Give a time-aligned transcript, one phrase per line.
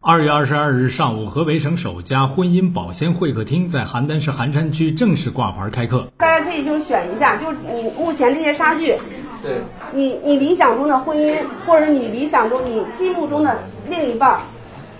[0.00, 6.06] 二月二十二日上午，河北省首家婚姻保鲜会客厅在邯郸市邯山区正式挂牌开课。
[6.18, 8.94] 大家可以就选一下，就你目前这些差距，
[9.42, 9.60] 对，
[9.92, 11.34] 你你理想中的婚姻，
[11.66, 13.58] 或者你理想中你心目中的
[13.90, 14.40] 另一半儿，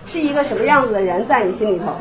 [0.05, 1.95] 是一个什么样子的人，在你心里头，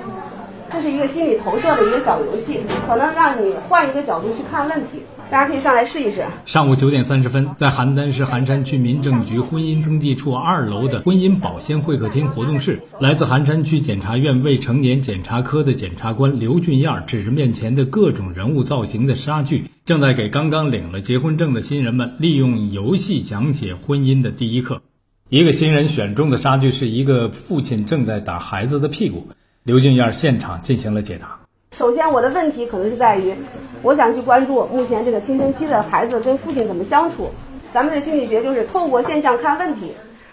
[0.70, 5.02] 这是一个心理投射的一个小游戏，可能让你换一个角度去看问题。
[5.30, 6.26] 大家可以上来试一试。
[6.46, 24.82] 上午九点三十分，在邯郸市邯山区民政局婚姻登记处二楼的婚姻保鲜会客厅活动室，来自邯山区检察院未成年检察科的检察官刘俊燕指着面前的各种人物造型的纱具，正在给刚刚领了结婚证的新人们利用游戏讲解婚姻的第一课。
[25.30, 29.28] 一个新人选中的纱具是一个父亲正在打孩子的屁股，
[29.68, 31.38] 刘俊燕现场进行了解答。
[31.74, 33.36] 首先，我的问题可能是在于，
[33.84, 37.30] 我想去关注目前这个青春期的孩子跟父亲怎么相处。
[37.74, 39.92] 咱们这心理学就是透过现象看问题，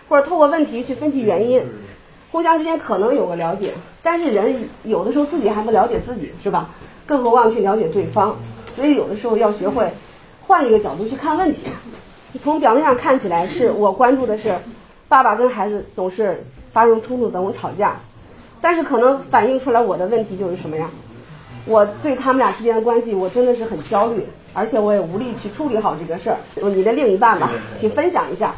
[0.09, 1.61] 或者透过问题去分析原因，
[2.31, 3.75] 互相之间可能有个了解。
[4.05, 6.71] 但是人有的时候自己还不了解自己，是吧？
[7.05, 8.37] 更何况去了解对方。
[8.69, 9.91] 所以有的时候要学会
[10.43, 11.65] 换一个角度去看问题。
[12.41, 14.55] 从表面上看起来，是我关注的是
[15.09, 17.97] 爸爸跟孩子总是发生冲突，总吵架，
[18.65, 20.89] 但是可能反映出来我的问题就是什么呀？
[21.67, 26.39] 我对他们俩之间的关系，我真的是很焦虑，而且我也无力去处理好这个事儿。
[26.71, 28.55] 你的另一半吧，请分享一下。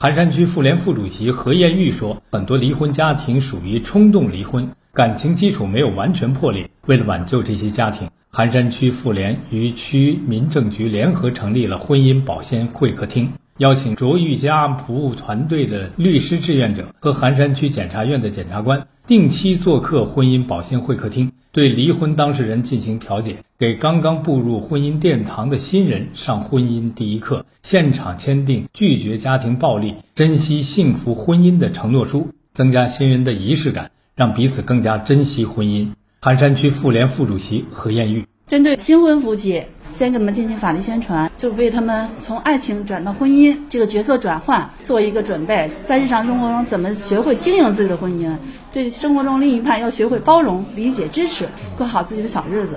[0.00, 6.66] 邯山区妇联副主席何艳玉说：“很多离婚家庭属于冲动离婚，感情基础没有完全破裂。
[6.86, 35.86] 为了挽救这些家庭，邯山区妇联与区民政局联合成立了婚姻保鲜会客厅，邀请卓玉家服务团队的律师志愿者和邯山区检察院的检察官定期做客婚姻保鲜会客厅。”对离婚当事人进行调解，给刚刚步入婚姻殿堂的新人上婚姻第一课，现场签订拒绝家庭暴力、珍惜幸福婚姻的承诺书，增加新人的仪式感，让彼此更加珍惜婚姻。
[36.20, 38.24] 邯山区妇联副主席何艳玉。
[38.46, 45.70] 针对新婚夫妻，先给他们进行法律宣传，就为他们从爱情转到婚姻这个角色转换做一个准备。
[45.86, 48.30] 在日常生活中，怎么学会经营自己的婚姻？
[48.70, 52.76] 对生活中另一半要学会包容、理解、支持，过好自己的小日子。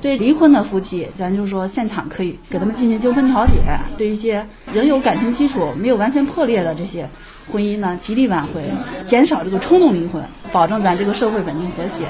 [0.00, 3.54] 对离婚的夫妻，咱就说现场可以给他们进行纠纷调解。
[3.96, 7.10] 对一些仍有感情基础没有完全破裂的这些
[7.50, 8.62] 婚姻呢，极力挽回，
[9.04, 10.22] 减少这个冲动离婚，
[10.52, 12.04] 保证咱这个社会稳定和谐。